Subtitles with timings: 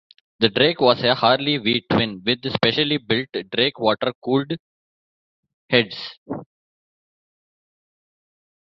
[0.39, 4.51] The Drake was a Harley V-twin with specially built Drake water cooled
[5.69, 6.17] heads.